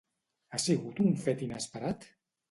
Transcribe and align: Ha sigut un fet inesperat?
Ha 0.55 0.61
sigut 0.61 1.01
un 1.03 1.11
fet 1.25 1.43
inesperat? 1.49 2.09